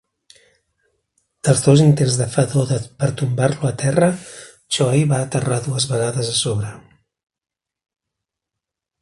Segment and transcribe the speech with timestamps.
[1.47, 2.71] Dels dos intents de Fedor
[3.03, 4.09] per tombar-lo a terra,
[4.79, 6.73] Choi va aterrar dues vegades a sobre.